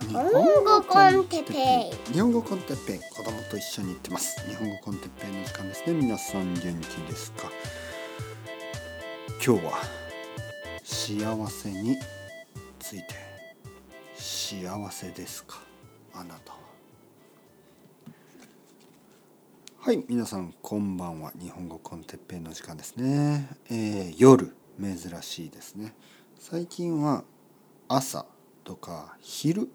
[0.00, 0.24] 日本
[0.64, 2.12] 語コンテッペイ。
[2.14, 4.40] 日本語コンテッペイ子供と一緒に行ってます。
[4.48, 5.92] 日本語コンテッペイの時間ですね。
[5.92, 6.64] 皆さん元気
[7.10, 7.50] ですか？
[9.44, 9.72] 今日は
[10.82, 11.98] 幸せに
[12.78, 13.06] ついて
[14.14, 15.58] 幸せですか？
[16.14, 16.58] あなたは。
[19.78, 21.32] はい皆さんこんばんは。
[21.38, 25.94] 日本語コンテッペイの時間ですね、えー、夜珍しいですね。
[26.38, 27.24] 最近は
[27.88, 28.24] 朝
[28.64, 29.68] とか昼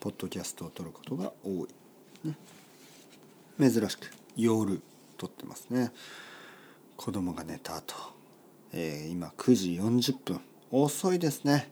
[0.00, 2.36] ポッドキャストを撮ることが多い、ね、
[3.58, 4.80] 珍しく夜
[5.16, 5.92] 撮ってますね。
[6.96, 7.94] 子供が寝た後、
[8.72, 10.40] えー、今9時40分。
[10.70, 11.70] 遅いですね、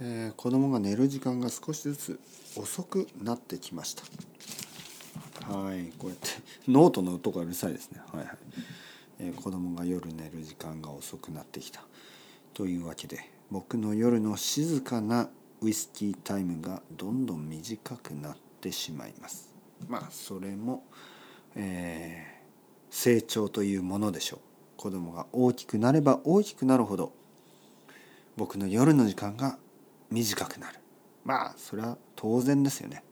[0.00, 2.20] えー、子供が寝る時間が少しずつ
[2.56, 4.02] 遅くなってきました。
[5.52, 5.92] はい。
[5.98, 6.28] こうやって
[6.66, 8.00] ノートの音がうるさいですね。
[8.12, 8.36] はいはい、
[9.20, 11.82] えー、子供が夜寝る時間が遅くなってきた。
[12.54, 15.28] というわけで僕の夜の静かな
[15.62, 19.52] ウイスキータイムがどんどん短くなってしまいます。
[19.88, 20.84] まあそれも、
[21.54, 24.40] えー、成長というものでしょう。
[24.76, 27.12] 子供が大きくなれば大きくなるほど
[28.36, 29.58] 僕の夜の時間が
[30.10, 30.80] 短くなる。
[31.24, 33.04] まあそれは当然ですよね。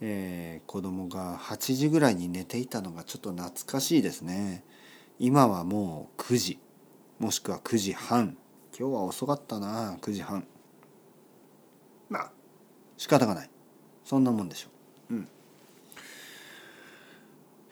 [0.00, 4.64] えー、子供が8時ぐらいに寝ていたのがちょっと懐かしいですね。
[5.18, 6.58] 今はもう9時
[7.18, 8.36] もしくは9時半。
[8.76, 10.46] 今日は遅かったな9時半。
[12.12, 12.30] まあ。
[12.98, 13.50] 仕方がない。
[14.04, 14.68] そんなもんでしょ
[15.10, 15.14] う。
[15.14, 15.28] うん。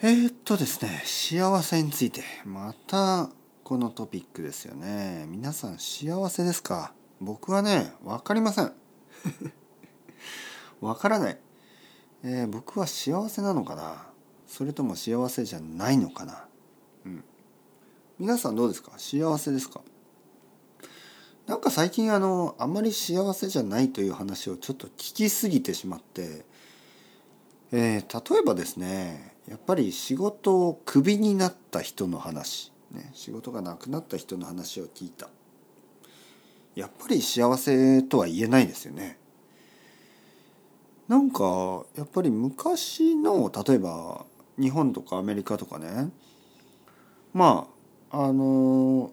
[0.03, 2.23] えー、っとですね幸せについて。
[2.45, 3.29] また
[3.63, 5.27] このトピックですよね。
[5.29, 6.95] 皆さん幸せですか？
[7.21, 8.73] 僕はね分かりません。
[10.81, 11.39] 分からない、
[12.25, 14.07] えー、僕は幸せなのかな？
[14.47, 16.49] それとも幸せじゃないのかな？
[17.05, 17.25] うん。
[18.19, 18.93] 皆さんどうですか？
[18.97, 19.83] 幸せですか？
[21.51, 26.45] なんか最近あのあんまり幸せじゃないという話をちょっと聞きすぎてしまって、
[27.73, 35.29] えー、例えばですねやっぱり仕事をクビになった人の話、ね、仕事がなくなった人の話を聞いた
[36.77, 39.19] やっぱり幸せとは言えないですよね。
[41.09, 44.25] なんかやっぱり昔の例えば
[44.57, 46.11] 日本とかアメリカとかね
[47.35, 47.67] ま
[48.13, 49.11] ああの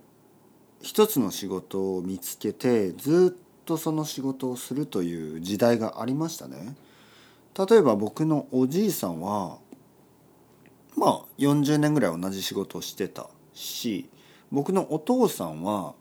[0.82, 6.76] 一つの仕事を見つけてずっとその仕事をするという時代がありましたね。
[7.70, 9.58] 例えば僕のおじいさんは
[10.96, 14.10] まあ40年ぐらい同じ仕事をしてたし
[14.52, 15.96] 僕のお父さんは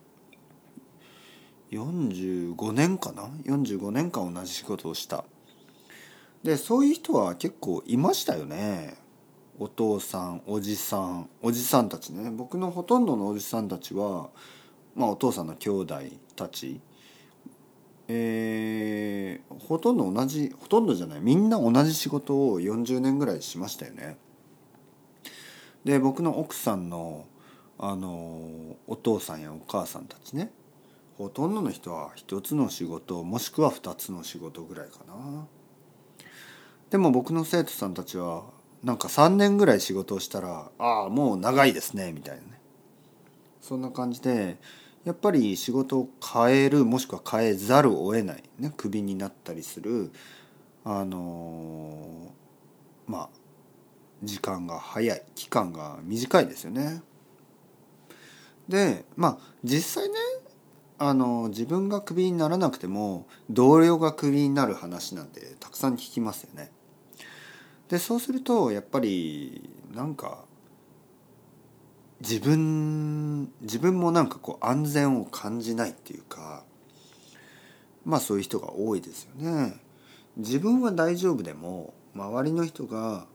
[1.72, 5.24] 45年かな？45年間同じ仕事をした。
[6.44, 8.96] でそういう人は結構いましたよね。
[9.58, 12.30] お父さんおじさんおじさんたちね。
[12.30, 14.28] 僕のほとんどのおじさんたちは
[14.96, 16.00] まあ、お父さんの兄弟
[16.34, 16.80] たち、
[18.08, 24.16] えー、ほとんど同じほとんどじゃないみんな同じ仕事を40年ぐらいしましたよね。
[25.84, 27.26] で僕の奥さんの
[27.78, 30.50] あのお父さんやお母さんたちね
[31.18, 35.46] ほとんどの人は一つの仕事もしくは二つの仕事ぐらいかな。
[36.90, 38.44] でも僕の生徒さんたちは
[38.82, 42.60] なんか3年ぐらい仕事をしたら「ああもう長いですね」みたいなね
[43.60, 44.58] そんな感じで
[45.06, 50.10] やっぱり仕事を変えるもしくは変えざるを得ないねクビになったりする
[50.84, 53.28] あのー、まあ
[54.24, 57.02] 時間が早い期間が短いですよね。
[58.68, 60.16] でまあ実際ね
[60.98, 66.72] あの自分がクビにならなくても同僚がクビになる話なんてたくさん聞きますよね。
[67.88, 70.44] でそうするとやっぱりなんか
[72.20, 76.64] 自分自分もなんかこう安全を感じないっていうか
[78.04, 79.80] まあそういう人が多いですよね。
[80.36, 83.26] 自分は大丈夫でも周りの人が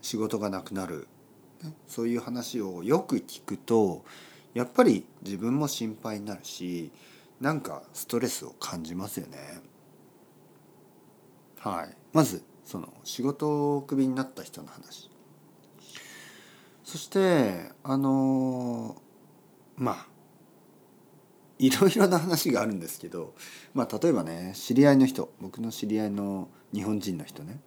[0.00, 1.06] 仕事がなくなる、
[1.62, 4.04] ね、そういう話をよく聞くと
[4.52, 6.90] やっぱり自分も心配になるし
[7.40, 9.38] なんかストレスを感じますよね。
[11.58, 15.11] はい、まずその仕事をクビになった人の話。
[16.84, 19.00] そしてあの
[19.76, 20.06] まあ
[21.58, 23.34] いろいろな話があるんですけど、
[23.72, 27.60] まあ、例えばね知り合いの人僕の知り合いの日本人の人ね。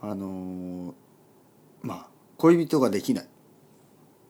[0.00, 0.94] あの
[1.82, 2.06] まあ
[2.38, 3.28] 恋人ができない。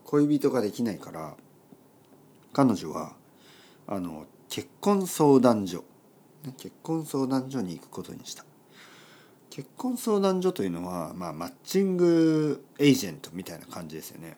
[0.04, 1.34] 恋人ができないから
[2.52, 3.14] 彼女は
[3.86, 5.84] あの結婚相談所。
[6.58, 8.44] 結婚相談所に行くことにした。
[9.56, 14.36] 結婚相談所というのは、まあ、マッチングエージェントみたいな感じですよね、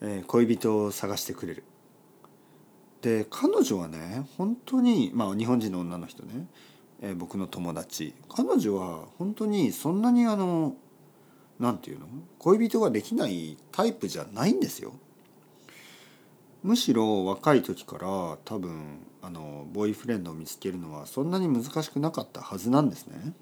[0.00, 1.62] えー、恋人を探してくれる。
[3.02, 6.48] で彼女はね本当にまあ日本人の女の人ね、
[7.02, 8.16] えー僕の友達。
[8.28, 10.74] 彼女は本当にそんなにあの
[11.60, 12.08] なんていうの？
[12.40, 14.92] 恋人ができないタイプじゃないんですよ。
[16.64, 23.34] むしろ若い時から多分あのボーイフレンドを見つけるのはそんなに難しくなかったはずなんですね。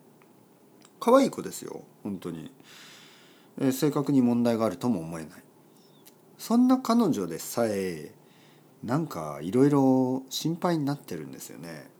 [0.99, 2.51] 可愛い子ですよ本当に、
[3.61, 5.43] えー性格に問題があるとも思えない。
[6.39, 8.13] そんな彼女でさえ
[8.85, 11.91] なんかいろいろ心配になってるんですよね。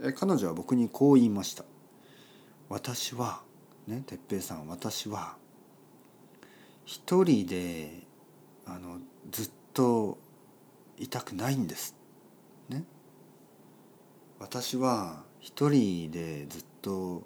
[0.00, 1.64] えー彼女は僕にこう言いました。
[2.68, 3.42] 私は
[3.86, 5.36] ね哲平さん私は
[6.84, 8.06] 一人で
[8.66, 8.98] あの
[9.30, 10.18] ずっと
[10.98, 11.94] いたくないんです。
[12.68, 12.84] ね。
[14.38, 17.22] 私は一人でずっと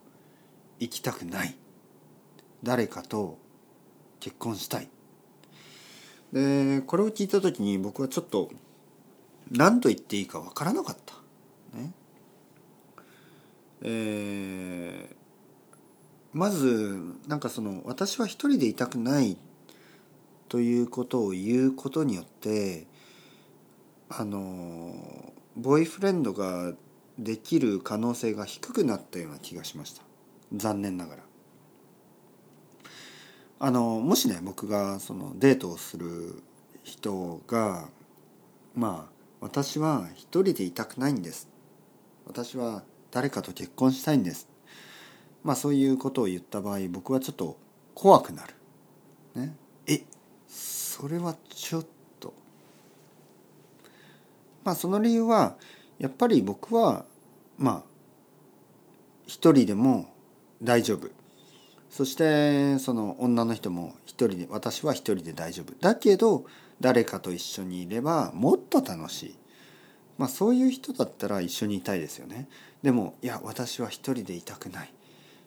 [0.80, 1.56] 生きたくない。
[2.62, 3.38] 誰かと
[4.20, 4.88] 結婚したい。
[6.32, 8.50] でこれを聞いた時に僕はちょっと
[9.50, 11.14] 何と言っていいかわからなかった。
[11.78, 11.92] ね。
[13.82, 15.16] えー
[16.32, 19.38] まずなんかその私は一人でいたくない。
[20.48, 22.86] ということを言うことによって
[24.08, 26.72] あのボーイフレンドが
[27.18, 30.05] できる可能性が低くなったような気がしました。
[30.54, 31.22] 残念ながら。
[33.58, 36.42] あのもしね僕がそのデートをする
[36.82, 37.88] 人が
[38.74, 41.48] まあ私は一人でいたくないんです。
[42.26, 44.48] 私は誰かと結婚したいんです。
[45.42, 47.56] まあそういうことを言った場合僕はちょっと
[47.94, 48.54] 怖くなる。
[49.34, 49.56] ね。
[49.86, 50.02] え
[50.48, 51.86] それはちょっ
[52.20, 52.34] と。
[54.64, 55.56] まあその理由は
[55.98, 57.06] やっぱり僕は
[57.56, 57.82] まあ
[59.26, 60.08] 一人でも
[60.62, 61.08] 大丈夫。
[61.90, 65.74] そしてその女の人も一人で私は一人で大丈夫。
[65.80, 66.44] だけど
[66.80, 69.34] 誰かと一緒にいればもっと楽しい。
[70.18, 72.48] まあそういう人だったら一緒にいたいですよね。
[72.82, 74.92] でもいや私は一人でいたくない。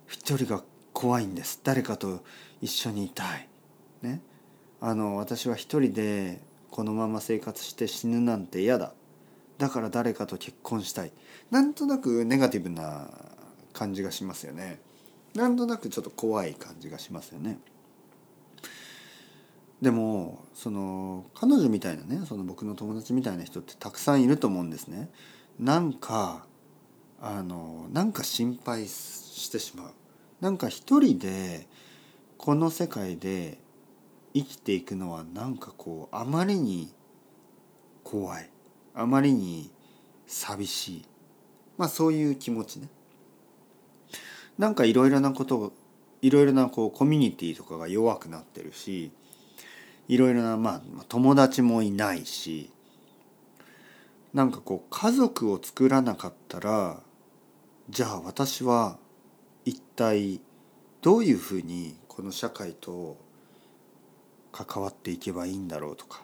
[0.08, 0.64] 一人が
[0.94, 1.60] 怖いんです。
[1.64, 2.24] 誰かと
[2.62, 3.48] 一緒にいたい。
[4.02, 4.22] ね。
[4.82, 6.42] あの私は一人で
[6.72, 8.94] このまま生活して死ぬなんて嫌だ。
[9.58, 11.12] だから誰かと結婚したい。
[11.52, 13.10] なんとなくネガティブな
[13.74, 14.80] 感じがしますよね。
[15.40, 17.60] なんとなくちょっと怖い感じがしますよね。
[19.82, 25.10] でもその彼女みたいなねその僕の友達みたいな人ってたくさんいると思うんですね。
[25.58, 26.46] なんか
[27.22, 29.94] あのなんか心配してしまう。
[30.42, 31.70] なんか一人で
[32.38, 33.60] この世界で
[34.34, 36.94] 生きていくのはなんかこうあまりに
[38.04, 38.50] 怖い。
[38.94, 39.72] あまりに
[40.28, 41.06] 寂しい。
[41.78, 42.90] まあそういう気持ちね。
[44.60, 45.72] なんかいろいろなこと
[46.22, 49.10] いろいろなこうコミュニティとかが弱くなってるし
[50.10, 52.70] いろいろなまあ友達もいないし
[54.34, 57.00] なんかこう家族を作らなかったら
[57.90, 58.98] じゃあ私は
[59.64, 60.42] 一体
[61.02, 63.18] どういうふうにこの社会と
[64.52, 66.22] 関わっていけばいいんだろうとか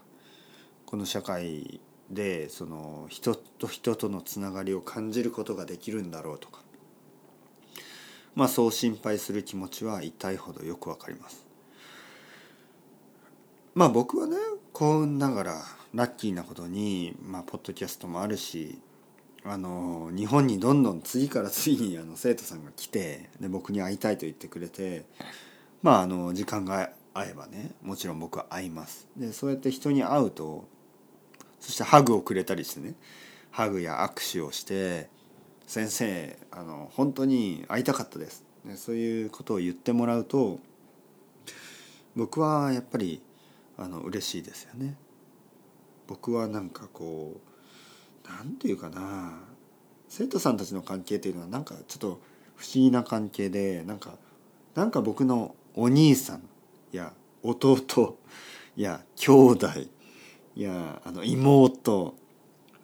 [0.85, 1.79] この社会
[2.11, 6.64] でその人と人とのつながりを感じることができるんだろうとか
[8.35, 11.45] まあそう心配する気持ちは痛いほどよくわかります。
[13.73, 14.37] まあ僕はね
[14.73, 15.61] 幸運ながら
[15.93, 18.79] ラッキーなことに、まあ、ポッドキャストもあるし
[19.45, 25.05] あの日本にどんどん次から次にあの生徒さんが来てで僕に会いたいと言ってくれて
[25.81, 30.65] まああの時間が合えばねもちろん僕は会いますでそうやって人に会うと
[31.61, 32.95] そしてハグをくれたりしてね
[33.51, 35.09] ハグや握手をして
[35.67, 40.59] 「先生あの本当に会いたかったです」ね、そういうことを言ってもらうと
[42.15, 43.21] 僕はやっぱり
[43.77, 44.95] あの嬉しいですよね。
[46.07, 47.39] 僕はなんかこ
[48.25, 49.39] うなんていうかな
[50.07, 52.19] 生徒さんたちの関係っていうのはなんかちょっと
[52.55, 54.17] 不思議な関係でなんか
[54.75, 56.47] なんか僕のお兄さん
[56.91, 58.17] や弟
[58.75, 59.67] や兄弟
[60.55, 62.15] やあの妹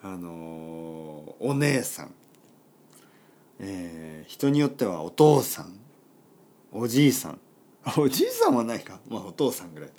[0.03, 2.13] あのお姉さん、
[3.61, 5.79] えー人によってはお父さん
[6.71, 7.39] おじいさん。
[7.97, 8.99] おじいさんはないか。
[9.09, 9.89] まあお父さんぐらい。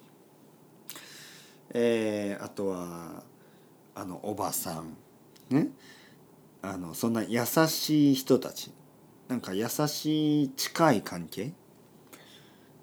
[1.75, 3.23] えーあとは
[3.95, 4.97] あのおばさん。
[5.51, 5.69] ね。
[6.63, 8.73] あのそんな優しい人たち。
[9.29, 11.53] なんか優しい近い関係。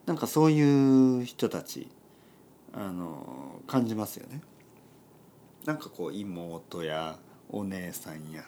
[0.06, 1.88] なんかそういう人たち。
[2.74, 4.42] あの感じますよね。
[5.66, 7.18] なんかこう妹や
[7.50, 8.44] お姉さんや、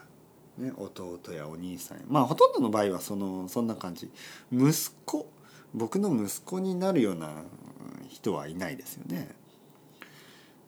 [0.62, 2.04] ね、弟やお兄さんや。
[2.08, 4.10] まあほとんどの場合はそのそんな感じ。
[4.52, 4.72] 息
[5.06, 5.28] 子
[5.74, 7.30] 僕の息子になるような
[8.10, 9.30] 人はいないですよね。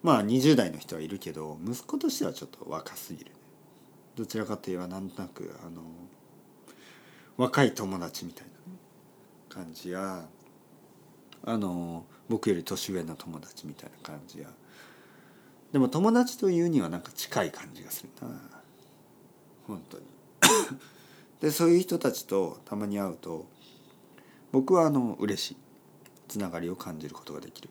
[0.02, 3.32] まあ20代の人はいるけど息子としてはちょっと若すぎる。
[4.16, 5.82] どちらかといえばなんとなくあの
[7.38, 8.52] 若い友達みたいな、
[9.56, 10.26] 感じや
[11.46, 14.50] あの僕より年上の友達みたいな感じや。
[15.72, 18.63] でも友達というにはなんか近い感じがするな。
[19.68, 20.06] 本当に。
[21.42, 23.46] でそういう人たちとたまに会うと
[24.52, 25.58] 僕はあの嬉しい。
[26.28, 27.70] つながりを感じることができる。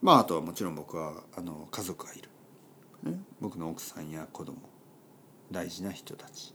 [0.00, 2.30] まああとはもちろん僕はあの家族がいる、
[3.10, 4.56] ね、僕の奥さんや子供。
[5.50, 6.54] 大事な人たち。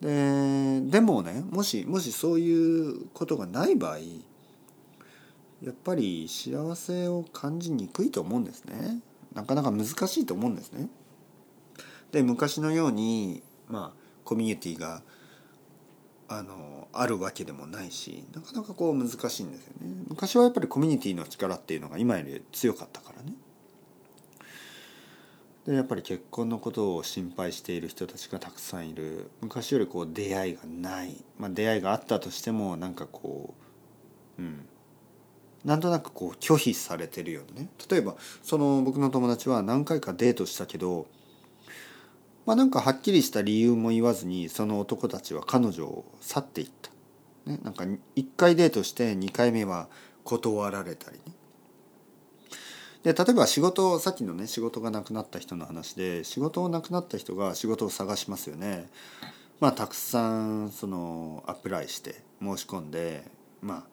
[0.00, 9.00] ででもねもしもしそういうことがない場合やっぱり幸せを感じにくいと思うんですね。
[9.32, 10.88] なかなか難しいと思うんですね。
[12.16, 15.02] で昔のようにまあコミュニティが
[16.28, 20.04] あのあるわけでもないしなかなかこう難しいんですよね。
[20.08, 23.34] 昔はやっぱりコミュニティの力っていうのが今より強かったからね。
[25.66, 29.30] でやっぱり結婚のことを心配している人たちがたくさんいる。
[29.42, 33.52] 昔よりこう出会いがない、まあ、出会いがあったとしてもなんかこ
[34.38, 34.64] ううん。
[35.66, 37.68] なんとなくこう拒否されてるよね。
[37.90, 41.08] 例えばその僕の友達は何回かデートしたけど
[42.46, 46.90] まあなんかはっきりした理由も言わずにその男たちは彼女を去っていった。
[47.50, 49.88] ね、なんか1回デートして2回目は
[50.24, 51.34] 断られたりね。
[53.02, 58.88] で例えば仕事さっきのね仕事がなくなった人の話で仕事をなくなった人が仕事を探しますよね。
[59.60, 63.24] まあたくさんそのアプライして申し込んで
[63.62, 63.84] まあ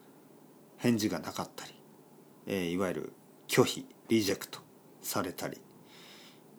[0.77, 1.73] 返事がなかったり、
[2.47, 3.13] えー、いわゆる
[3.47, 4.59] 拒否リジェクト
[5.01, 5.59] されたり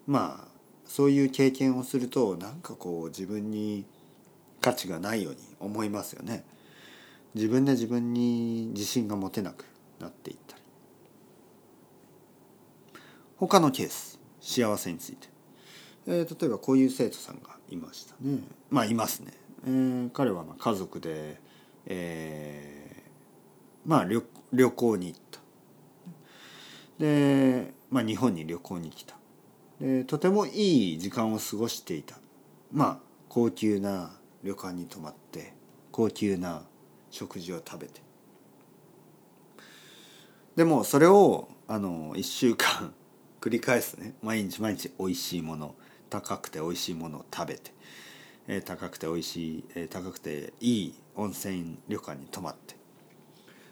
[0.06, 0.53] まあ
[0.86, 3.84] そういう経験をするとなんかこう自分に
[4.60, 6.44] 価値がないように思いますよね。
[7.34, 9.64] 自分で自分に自信が持てなく
[9.98, 10.62] なっていったり。
[13.36, 15.28] 他のケース幸せについて、
[16.06, 18.38] えー、例えばこういう生徒さんがいましたね。
[18.70, 19.32] まあいますね、
[19.66, 21.40] えー、彼はまあ家族で、
[21.86, 24.22] えー、まあ旅
[24.52, 25.40] 旅行に行った。
[26.98, 29.16] で、まあ、日本に旅行に来た。
[29.80, 32.16] でとてもいい時間を過ごしていた。
[32.72, 34.12] まあ高級な
[34.42, 35.54] 旅館に泊まって
[35.90, 36.62] 高級な
[37.10, 38.00] 食事を食べて。
[40.56, 42.94] でもそれをあの1週間
[43.40, 44.14] 繰り返すね。
[44.22, 45.74] 毎日毎日おいしいもの
[46.10, 47.72] 高くておいしいものを食べて、
[48.46, 52.76] えー、高くておいしい、えー、高くていい温泉旅館に泊まって。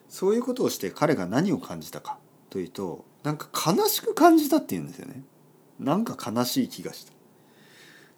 [0.09, 2.18] そういうことをして彼が何を感じたか
[2.50, 5.23] というとなんか悲しく感じたっていうんですよね。
[5.82, 7.12] なんか悲しい気がした。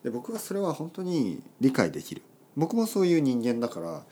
[0.05, 2.23] で僕はそれは本当に理解できる。
[2.57, 4.03] 僕もそういう人間だから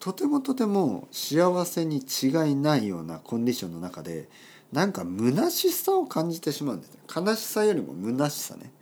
[0.00, 4.28] とてもとても幸せに違いないようなコンディションの中で
[4.72, 8.72] なんか虚しさを感じてしまうんです悲しさよりも虚しさね。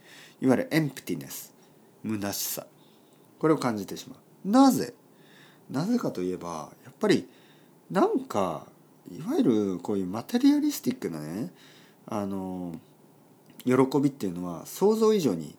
[0.40, 1.52] いわゆるエンプティネス
[2.02, 2.66] 虚しさ。
[3.38, 4.48] これを感じてしまう。
[4.48, 4.94] なぜ？
[5.68, 7.28] なぜかといえばやっぱり
[7.90, 8.66] なんか
[9.12, 11.52] いわゆるこういうマテリアリスティックなね
[12.06, 12.74] あの
[13.64, 15.56] 喜びっていうのは想像以上に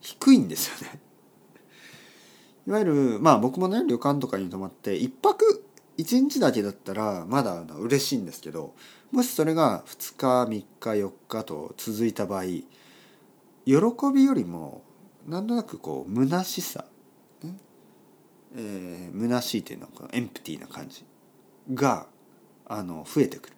[0.00, 1.00] 低いんですよね。
[2.66, 5.64] いわゆるまあ僕もね旅館とかに泊まって1泊
[5.98, 8.74] 1日だけだったらまだ嬉しいんですけど
[9.12, 12.64] もしそれが2日3日4日と続いた場合喜
[14.12, 14.82] びよりも
[15.26, 16.84] なんとなくこう虚しさ、
[17.42, 17.56] ね
[18.56, 21.04] えー、虚しいっていうのはエンプティーな感じ
[21.72, 22.06] が
[22.66, 23.56] あの増えてくる。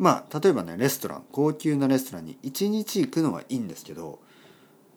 [0.00, 4.18] まあ例えばねレストラン高級なレストランに1日行くのはいいんですけど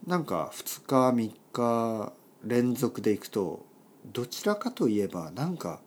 [0.08, 2.14] なんか2日3日
[2.46, 3.66] 連続で行くと
[4.06, 5.82] どちらかといえばなんか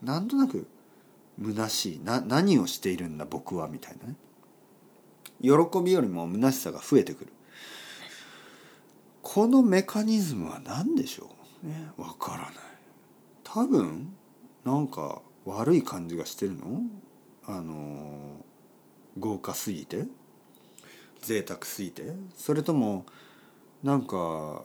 [0.00, 0.68] なんとなく
[1.42, 4.14] 虚しいな何をしているんだ僕はみたいなね。
[5.42, 5.50] 喜
[5.82, 7.32] びよりも虚しさが増えてくる。
[9.22, 11.30] このメカニズムは何でしょ
[11.64, 11.66] う？
[11.66, 12.52] ねわからない。
[13.42, 14.14] 多分
[14.64, 16.82] なんか悪い感じがしてるの？
[17.52, 18.44] あの
[19.18, 20.04] 豪華すぎて
[21.20, 23.04] 贅沢すぎてそれとも
[23.82, 24.62] なんか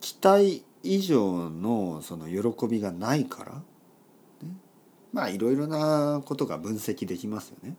[0.00, 3.52] 期待以上のその喜びがないから、
[4.46, 4.54] ね、
[5.12, 7.76] まあいろいろなことが分析できますよね。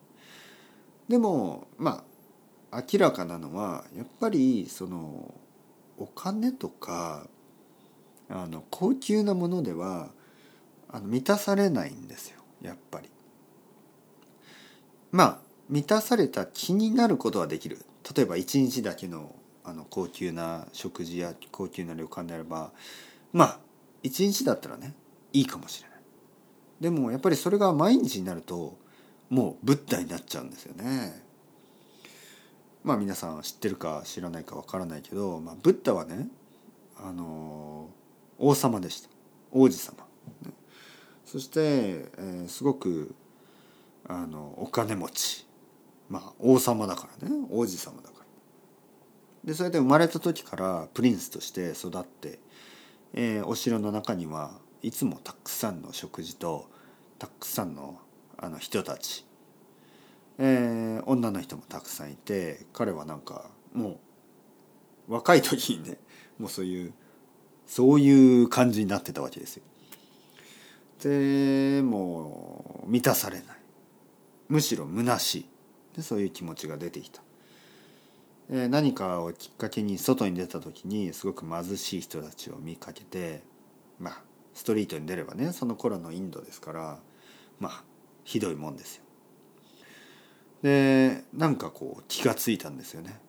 [1.08, 2.04] でもま
[2.72, 5.34] あ明らかなのはやっぱりその
[5.98, 7.28] お金とか
[8.30, 10.10] あの高級なものでは
[10.90, 13.10] あの満たされないんですよやっぱり。
[15.12, 15.40] まあ
[15.70, 17.80] 満たされた気になることはできる。
[18.16, 22.72] 例えば一日だけのあの高級な食事や高級な旅館であれば
[23.32, 23.60] まあ
[24.02, 24.96] 一日だったらね
[25.34, 26.00] いいかもしれない。
[26.80, 28.78] でもやっぱりそれが毎日になると
[29.30, 31.24] もうブッダになっちゃうんですよね。
[32.84, 36.28] まあ皆さん知ってるか知らないかわからないけど、まあ、ブッダはね
[36.98, 37.90] あの
[38.40, 39.10] 王様でした。
[39.52, 39.98] 王子様、
[41.26, 43.14] そして、えー、すごく
[44.08, 45.48] あのお金持ち。
[46.10, 47.36] まあ王様だからね。
[47.50, 48.22] 王子様だから。
[49.44, 52.40] でそれで生まれた時からプリンスとして育って、
[53.14, 56.70] えー、お城の中にはいつもたくさんの食事と
[57.18, 58.00] たくさんの
[58.38, 59.26] あの人たち、
[60.40, 64.00] えー、女の人もたくさんいて彼はなんかも
[65.08, 65.98] う若い時にね
[66.40, 66.94] もうそういう
[67.68, 69.64] そういう感じになってたわけですよ。
[71.04, 73.61] でもう満たされない。
[74.52, 75.46] むしろ虚しい
[75.96, 77.22] でそういう気持ちが出てきた。
[78.50, 83.44] え何かをきっかけに外に出た時にすごく貧しい人たちを見かけて
[83.98, 84.22] まあ
[84.54, 87.00] ストリートに出ればねその頃のインドですから
[87.62, 87.84] まあ
[88.26, 89.04] ひどいもんですよ。
[90.64, 93.22] でなんかこう気がついたんですよね。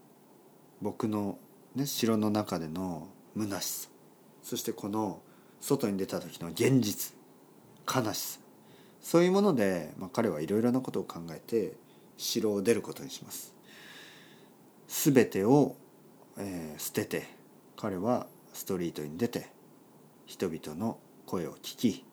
[0.81, 1.39] 僕の、
[1.77, 3.07] ね、城の中での
[3.39, 3.89] 虚しさ
[4.43, 5.23] そしてこの
[5.61, 7.15] 外に出た時の現実
[7.87, 8.42] 悲しさ
[9.03, 11.75] そういうもので、まあ、彼はいろいろなことを考えて
[12.17, 13.55] 城を出ることにします。
[14.89, 15.75] 全てを、
[16.39, 17.27] えー、捨てて
[17.77, 19.49] 彼はストリートに出て
[20.27, 22.05] 人々の声を聞き、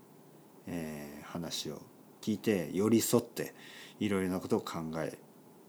[0.65, 1.81] えー、話を
[2.21, 3.53] 聞いて寄り添って
[3.99, 5.17] いろいろなことを考え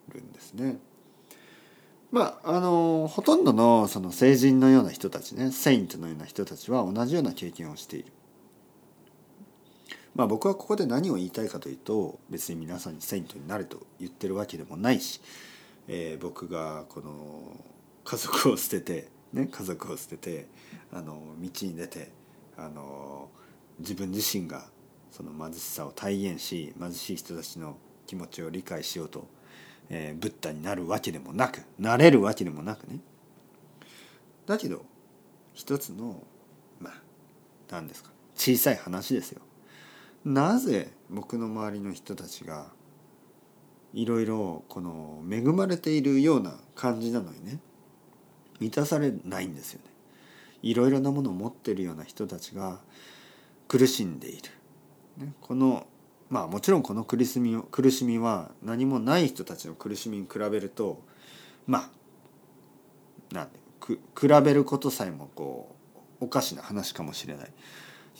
[0.08, 0.78] るんですね。
[2.10, 8.12] まああのほとんどのその聖人のような人たちねセイントのような人たちは同じような経験をしている。
[10.14, 15.20] まあ僕はここで何を言いたいかというと別に皆さんにセイントになれと言ってるわけでもないし、
[15.88, 17.64] えー、僕がこの
[18.04, 20.46] 家族を捨ててね家族を捨てて
[20.92, 22.10] あの道に出て
[22.56, 23.28] あの
[23.78, 24.66] 自分自身が
[25.10, 27.76] その貧しさを体現し貧しい人たちの
[28.06, 29.28] 気持ちを理解しようと、
[29.88, 32.98] えー、ブッダになるわけでもなくなれるわけでもなくね
[34.46, 34.84] だけど
[35.54, 36.22] 一つの
[36.80, 36.94] まあ
[37.70, 39.42] 何ですか小さい話ですよ。
[40.24, 42.66] なぜ僕の周りの人たちが
[43.92, 47.58] いろいろこの恵まれているような感じなのにね
[48.60, 49.90] 満たされないんですよね。
[50.62, 52.80] いろいろなものを持っているような人たちが
[53.66, 54.50] 苦しんでいる。
[55.16, 55.86] ね、この
[56.28, 61.02] まあもちろんこの苦しみ苦しみは何もない人たちの苦しみに比べると
[61.66, 61.90] ま
[63.30, 65.74] あなんで比べることさえもこ
[66.20, 67.52] うおかしな話かもしれない。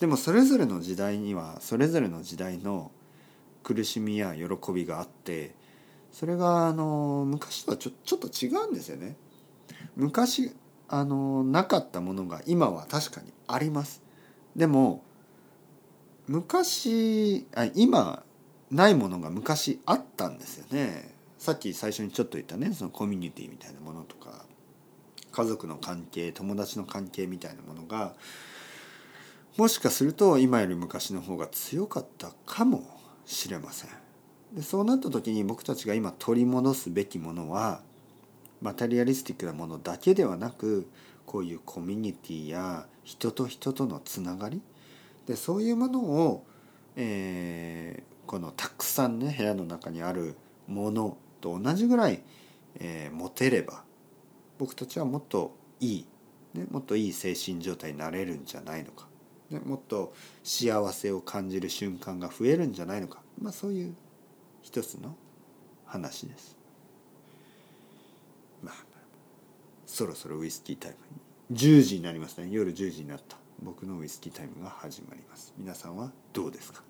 [0.01, 2.89] でもそれぞれの時代にはそれぞれの時代の
[3.61, 5.53] 苦しみや喜びがあって
[6.11, 9.15] それがあの昔とはちょちょっと違うんですよね。
[9.95, 10.53] 昔
[10.87, 14.01] あのなかったものが今は確かにあります。
[14.55, 15.03] でも
[16.27, 18.23] 昔あ今
[18.71, 21.13] ないものが昔あったんですよね。
[21.37, 24.45] さっき最初にちょっと言ったねそのコミュニティみたいなものとか
[25.31, 28.15] 家族の関係友達の関係みたいなものが
[29.57, 32.83] もしかすると今より昔の方が強かったかも
[33.25, 33.89] しれません。
[34.53, 37.81] でそうなった時に僕たちが今取り戻すべきものは
[38.61, 40.87] マテリアリスティックなものだけではなく
[41.25, 44.61] こういうコミュニティや人と人とのつながり
[45.25, 46.45] でそういうものを、
[46.95, 50.35] えー、このたくさんね部屋の中にある
[50.67, 52.21] ものと同じぐらい、
[52.79, 53.83] えー、持てれば
[54.57, 56.05] 僕たちはもっといい、
[56.53, 59.07] ね、もっといい精神状態になれるんじゃないのか、
[59.51, 63.95] ね、もっと幸せを感じる瞬間が増えるんじゃないのか、まあ、そういう
[64.61, 65.15] 一つの
[65.85, 66.57] 話です。
[68.63, 68.75] まあ、
[69.85, 70.97] そろそろウイスキータイム
[71.55, 72.47] 10時になりますね。
[72.49, 73.37] 夜10時になった。
[73.61, 75.53] 僕のウイスキータイムが始まります。
[75.57, 76.81] 皆さんはどうですか？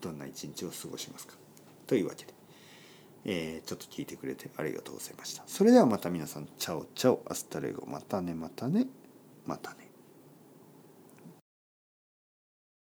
[0.00, 1.34] どんな一日を過ごしますか？
[1.86, 2.34] というわけで、
[3.24, 5.42] えー、ちょっと聞いてくれてありがとうございました。
[5.46, 6.48] それではまた皆さん。
[6.58, 7.86] Ciao ciao。Hasta luego。
[7.86, 8.86] またねまたね。
[9.46, 9.79] またね。